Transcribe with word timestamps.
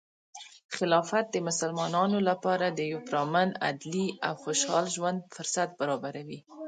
خلافت 0.75 1.25
د 1.31 1.35
مسلمانانو 1.47 2.17
لپاره 2.29 2.65
د 2.69 2.79
یو 2.91 2.99
پرامن، 3.09 3.49
عدلي، 3.67 4.07
او 4.27 4.33
خوشحال 4.43 4.85
ژوند 4.95 5.19
فرصت 5.35 5.69
برابروي. 5.79 6.39